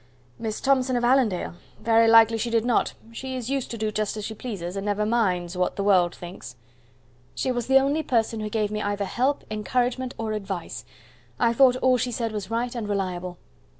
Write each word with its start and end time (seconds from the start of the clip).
"Miss 0.39 0.59
Thomson 0.59 0.95
of 0.97 1.03
Allendale: 1.05 1.53
very 1.79 2.07
likely 2.07 2.35
she 2.39 2.49
did 2.49 2.65
not 2.65 2.95
she 3.11 3.35
is 3.35 3.51
used 3.51 3.69
to 3.69 3.77
do 3.77 3.91
just 3.91 4.17
as 4.17 4.25
she 4.25 4.33
pleases, 4.33 4.75
and 4.75 4.83
never 4.87 5.05
minds 5.05 5.55
what 5.55 5.75
the 5.75 5.83
world 5.83 6.15
thinks." 6.15 6.55
"She 7.35 7.51
was 7.51 7.67
the 7.67 7.77
only 7.77 8.01
person 8.01 8.39
who 8.39 8.49
gave 8.49 8.71
me 8.71 8.81
either 8.81 9.05
help, 9.05 9.43
encouragement, 9.51 10.15
or 10.17 10.31
advice. 10.31 10.85
I 11.39 11.53
thought 11.53 11.75
all 11.75 11.97
she 11.97 12.11
said 12.11 12.31
was 12.31 12.49
right 12.49 12.73
and 12.73 12.89
reliable. 12.89 13.37